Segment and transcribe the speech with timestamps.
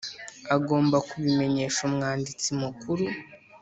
[0.55, 3.05] agomba kubimenyesha Umwanditsi Mukuru